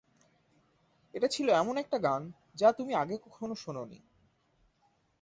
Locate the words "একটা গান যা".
1.77-2.69